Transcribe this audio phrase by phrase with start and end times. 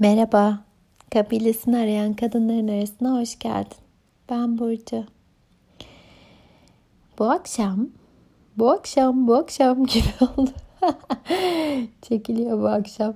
[0.00, 0.58] Merhaba,
[1.10, 3.76] kabilesini arayan kadınların arasına hoş geldin.
[4.30, 5.04] Ben Burcu.
[7.18, 7.88] Bu akşam,
[8.56, 10.50] bu akşam, bu akşam gibi oldu.
[12.02, 13.14] Çekiliyor bu akşam.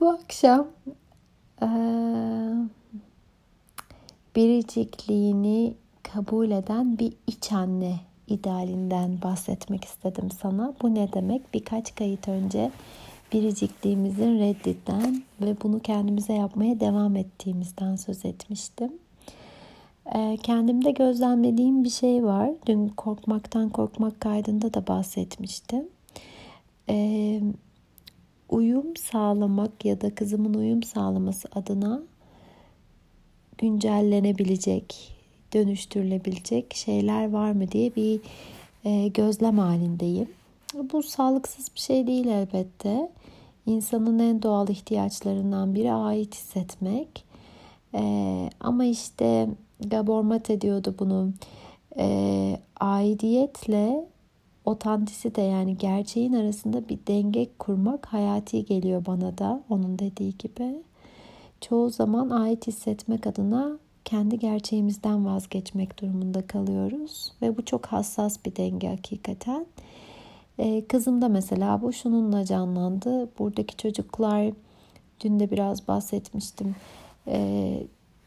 [0.00, 0.66] Bu akşam
[1.62, 1.66] ee,
[4.36, 10.74] biricikliğini kabul eden bir iç anne idealinden bahsetmek istedim sana.
[10.82, 11.54] Bu ne demek?
[11.54, 12.70] Birkaç kayıt önce
[13.32, 18.92] biricikliğimizin reddinden ve bunu kendimize yapmaya devam ettiğimizden söz etmiştim.
[20.14, 22.50] Ee, kendimde gözlemlediğim bir şey var.
[22.66, 25.88] Dün korkmaktan korkmak kaydında da bahsetmiştim.
[26.88, 27.40] Ee,
[28.48, 32.02] uyum sağlamak ya da kızımın uyum sağlaması adına
[33.58, 35.16] güncellenebilecek,
[35.54, 38.20] dönüştürülebilecek şeyler var mı diye bir
[38.84, 40.28] e, gözlem halindeyim.
[40.74, 43.10] Bu sağlıksız bir şey değil elbette.
[43.66, 47.24] İnsanın en doğal ihtiyaçlarından biri ait hissetmek.
[47.94, 49.48] Ee, ama işte
[49.80, 51.32] Gabor Mate diyordu bunu.
[51.98, 54.08] Ee, aidiyetle
[54.64, 60.82] otantisite yani gerçeğin arasında bir denge kurmak hayati geliyor bana da onun dediği gibi.
[61.60, 68.56] Çoğu zaman ait hissetmek adına kendi gerçeğimizden vazgeçmek durumunda kalıyoruz ve bu çok hassas bir
[68.56, 69.66] denge hakikaten.
[70.60, 73.28] Ee, kızım da mesela bu şununla canlandı.
[73.38, 74.52] Buradaki çocuklar
[75.20, 76.76] dün de biraz bahsetmiştim.
[77.28, 77.82] Ee,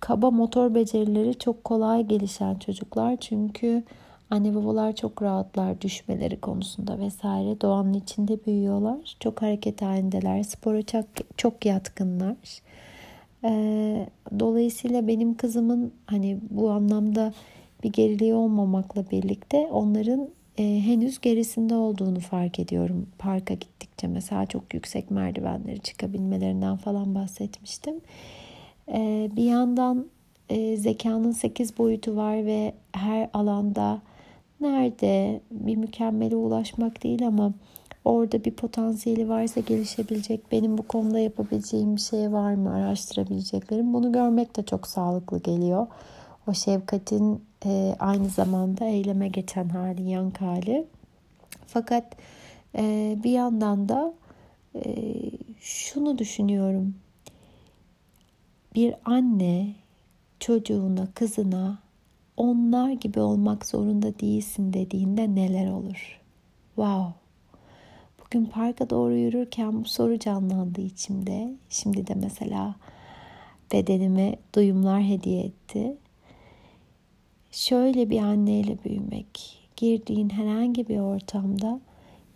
[0.00, 3.16] kaba motor becerileri çok kolay gelişen çocuklar.
[3.16, 3.82] Çünkü
[4.30, 7.60] anne babalar çok rahatlar düşmeleri konusunda vesaire.
[7.60, 9.16] Doğanın içinde büyüyorlar.
[9.20, 10.42] Çok hareket halindeler.
[10.42, 11.04] Spora çok,
[11.36, 12.36] çok yatkınlar.
[13.44, 14.06] Ee,
[14.38, 17.32] dolayısıyla benim kızımın hani bu anlamda
[17.84, 20.28] bir geriliği olmamakla birlikte onların
[20.58, 23.06] e, henüz gerisinde olduğunu fark ediyorum.
[23.18, 27.94] Parka gittikçe mesela çok yüksek merdivenleri çıkabilmelerinden falan bahsetmiştim.
[28.88, 30.06] E, bir yandan
[30.48, 34.02] e, zekanın 8 boyutu var ve her alanda
[34.60, 37.52] nerede bir mükemmele ulaşmak değil ama
[38.04, 43.94] orada bir potansiyeli varsa gelişebilecek, benim bu konuda yapabileceğim bir şey var mı araştırabileceklerim.
[43.94, 45.86] Bunu görmek de çok sağlıklı geliyor.
[46.48, 50.86] O şefkatin e, aynı zamanda eyleme geçen hali, yank hali.
[51.66, 52.16] Fakat
[52.76, 54.14] e, bir yandan da
[54.74, 55.04] e,
[55.60, 56.94] şunu düşünüyorum.
[58.74, 59.74] Bir anne
[60.40, 61.78] çocuğuna, kızına
[62.36, 66.20] onlar gibi olmak zorunda değilsin dediğinde neler olur?
[66.66, 67.14] Wow.
[68.24, 71.56] Bugün parka doğru yürürken bu soru canlandı içimde.
[71.70, 72.74] Şimdi de mesela
[73.72, 75.96] bedenime duyumlar hediye etti
[77.50, 81.80] şöyle bir anneyle büyümek, girdiğin herhangi bir ortamda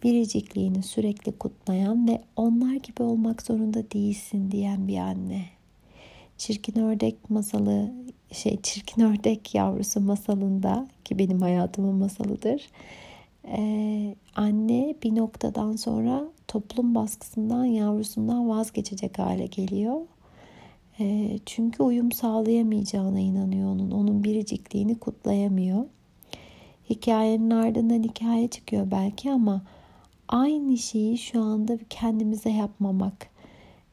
[0.03, 5.45] biricikliğini sürekli kutlayan ve onlar gibi olmak zorunda değilsin diyen bir anne.
[6.39, 7.93] Çirkin ördek masalı,
[8.33, 12.69] şey çirkin ördek yavrusu masalında ki benim hayatımın masalıdır.
[13.47, 20.00] Ee, anne bir noktadan sonra toplum baskısından yavrusundan vazgeçecek hale geliyor
[21.00, 23.91] ee, çünkü uyum sağlayamayacağına inanıyor onun.
[23.91, 25.84] Onun biricikliğini kutlayamıyor.
[26.91, 29.62] Hikayenin ardından hikaye çıkıyor belki ama
[30.28, 33.32] aynı şeyi şu anda kendimize yapmamak.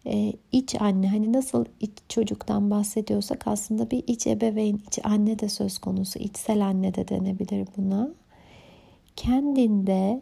[0.06, 5.50] Ee, iç anne hani nasıl iç çocuktan bahsediyorsak aslında bir iç ebeveyn, iç anne de
[5.50, 6.20] söz konusu.
[6.20, 8.10] içsel anne de denebilir buna.
[9.16, 10.22] Kendinde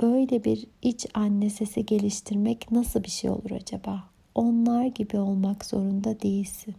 [0.00, 4.10] böyle bir iç anne sesi geliştirmek nasıl bir şey olur acaba?
[4.34, 6.74] Onlar gibi olmak zorunda değilsin.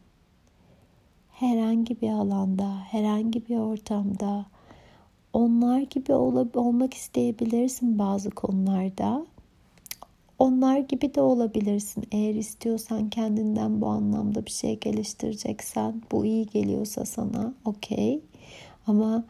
[1.31, 4.45] Herhangi bir alanda, herhangi bir ortamda
[5.33, 9.25] onlar gibi ol- olmak isteyebilirsin bazı konularda.
[10.39, 12.03] Onlar gibi de olabilirsin.
[12.11, 18.21] Eğer istiyorsan kendinden bu anlamda bir şey geliştireceksen, bu iyi geliyorsa sana, okey.
[18.87, 19.23] Ama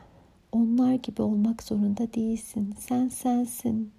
[0.51, 2.75] onlar gibi olmak zorunda değilsin.
[2.79, 3.91] Sen sensin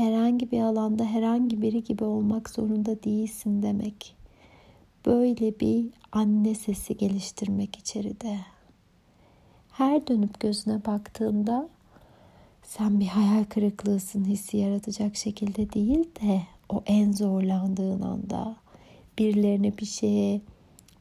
[0.00, 4.16] herhangi bir alanda herhangi biri gibi olmak zorunda değilsin demek.
[5.06, 8.38] Böyle bir anne sesi geliştirmek içeride.
[9.72, 11.68] Her dönüp gözüne baktığımda
[12.62, 18.56] sen bir hayal kırıklığısın hissi yaratacak şekilde değil de o en zorlandığın anda
[19.18, 20.40] birilerine bir şeye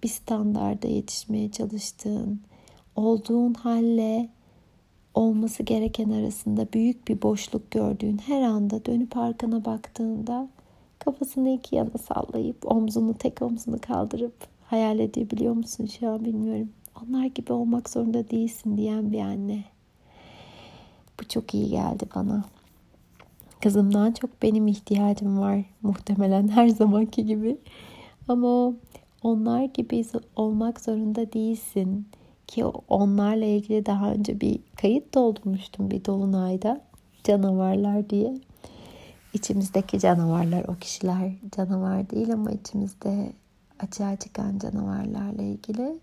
[0.04, 2.42] bir standarda yetişmeye çalıştığın,
[2.96, 4.30] olduğun halle
[5.14, 10.48] olması gereken arasında büyük bir boşluk gördüğün her anda dönüp arkana baktığında
[11.00, 14.34] kafasını iki yana sallayıp omzunu tek omzunu kaldırıp
[14.66, 16.70] hayal edebiliyor musun şu an bilmiyorum.
[17.04, 19.64] Onlar gibi olmak zorunda değilsin diyen bir anne.
[21.20, 22.44] Bu çok iyi geldi bana.
[23.62, 27.58] Kızımdan çok benim ihtiyacım var muhtemelen her zamanki gibi.
[28.28, 28.74] Ama
[29.24, 32.08] onlar gibi olmak zorunda değilsin
[32.50, 36.81] ki onlarla ilgili daha önce bir kayıt doldurmuştum bir dolunayda
[37.24, 38.38] canavarlar diye.
[39.34, 43.31] İçimizdeki canavarlar o kişiler canavar değil ama içimizde
[43.80, 46.00] açığa çıkan canavarlarla ilgili.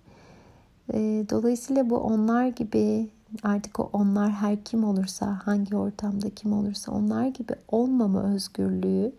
[1.30, 3.08] Dolayısıyla bu onlar gibi
[3.42, 9.12] artık o onlar her kim olursa, hangi ortamda kim olursa onlar gibi olmama özgürlüğü,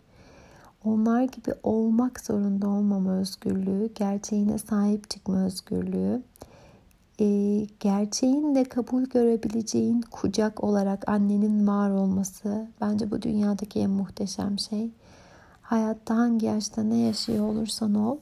[0.86, 6.22] onlar gibi olmak zorunda olmama özgürlüğü, gerçeğine sahip çıkma özgürlüğü,
[7.20, 14.92] e, gerçeğin kabul görebileceğin kucak olarak annenin var olması bence bu dünyadaki en muhteşem şey.
[15.62, 18.18] Hayatta hangi yaşta ne yaşıyor olursan ol,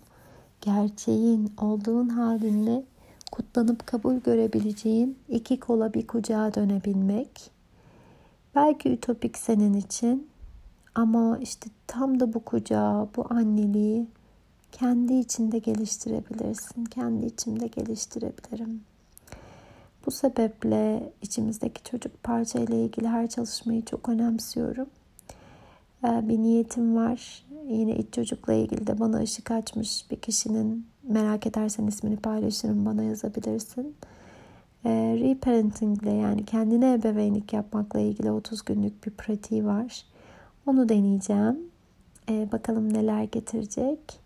[0.61, 2.83] gerçeğin olduğun halinle
[3.31, 7.51] kutlanıp kabul görebileceğin iki kola bir kucağa dönebilmek.
[8.55, 10.27] Belki ütopik senin için
[10.95, 14.07] ama işte tam da bu kucağı, bu anneliği
[14.79, 16.85] kendi içinde geliştirebilirsin.
[16.85, 18.81] Kendi içimde geliştirebilirim.
[20.05, 24.89] Bu sebeple içimizdeki çocuk parça ile ilgili her çalışmayı çok önemsiyorum.
[26.03, 27.45] Ee, bir niyetim var.
[27.67, 33.03] Yine iç çocukla ilgili de bana ışık açmış bir kişinin merak edersen ismini paylaşırım bana
[33.03, 33.95] yazabilirsin.
[34.85, 34.89] E,
[35.19, 40.05] reparenting ile yani kendine ebeveynlik yapmakla ilgili 30 günlük bir pratiği var.
[40.65, 41.59] Onu deneyeceğim.
[42.29, 44.24] E, bakalım neler getirecek.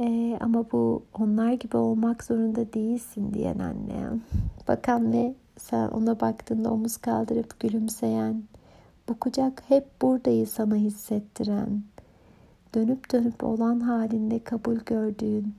[0.00, 4.18] E, ama bu onlar gibi olmak zorunda değilsin diyen anne.
[4.68, 8.42] Bakan ve sen ona baktığında omuz kaldırıp gülümseyen,
[9.08, 11.82] bu kucak hep buradayı sana hissettiren,
[12.74, 15.54] dönüp dönüp olan halinde kabul gördüğün,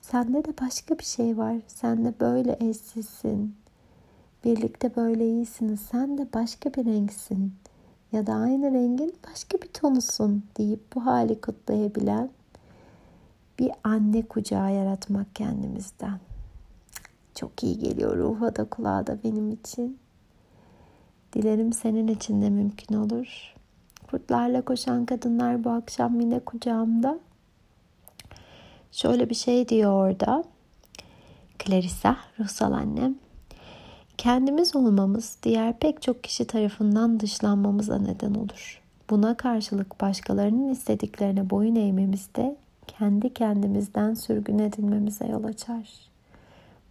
[0.00, 1.56] Sende de başka bir şey var.
[1.66, 3.54] Sen de böyle eşsizsin.
[4.44, 5.80] Birlikte böyle iyisiniz.
[5.80, 7.54] Sen de başka bir renksin.
[8.12, 12.30] Ya da aynı rengin başka bir tonusun deyip bu hali kutlayabilen
[13.60, 16.20] bir anne kucağı yaratmak kendimizden.
[17.34, 19.98] Çok iyi geliyor ruha da kulağa da benim için.
[21.32, 23.54] Dilerim senin için de mümkün olur.
[24.10, 27.18] Kurtlarla koşan kadınlar bu akşam yine kucağımda.
[28.92, 30.44] Şöyle bir şey diyor orada.
[31.58, 33.14] Clarissa, ruhsal annem.
[34.18, 38.82] Kendimiz olmamız diğer pek çok kişi tarafından dışlanmamıza neden olur.
[39.10, 42.56] Buna karşılık başkalarının istediklerine boyun eğmemiz de
[42.98, 45.90] kendi kendimizden sürgün edilmemize yol açar.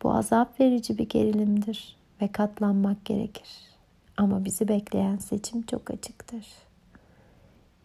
[0.03, 3.49] Bu azap verici bir gerilimdir ve katlanmak gerekir.
[4.17, 6.45] Ama bizi bekleyen seçim çok açıktır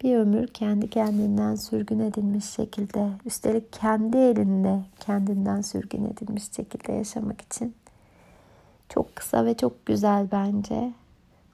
[0.05, 7.41] bir ömür kendi kendinden sürgün edilmiş şekilde, üstelik kendi elinde kendinden sürgün edilmiş şekilde yaşamak
[7.41, 7.75] için
[8.89, 10.93] çok kısa ve çok güzel bence.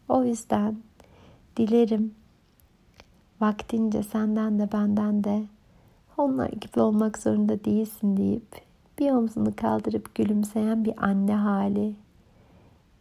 [0.08, 0.76] O yüzden
[1.56, 2.14] dilerim
[3.40, 5.42] vaktince senden de benden de
[6.20, 8.62] onlar gibi olmak zorunda değilsin deyip
[8.98, 11.94] bir omzunu kaldırıp gülümseyen bir anne hali,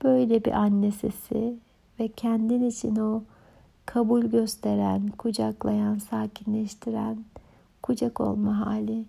[0.04, 1.56] böyle bir anne sesi
[2.00, 3.24] ve kendin için o
[3.86, 7.18] kabul gösteren, kucaklayan, sakinleştiren
[7.84, 9.06] kucak olma hali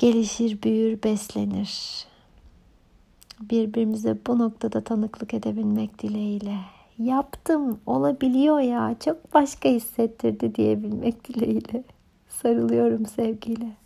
[0.00, 2.04] gelişir, büyür, beslenir.
[3.40, 6.56] Birbirimize bu noktada tanıklık edebilmek dileğiyle.
[6.98, 11.84] Yaptım, olabiliyor ya, çok başka hissettirdi diyebilmek dileğiyle.
[12.42, 13.76] Sarılıyorum sevgiyle.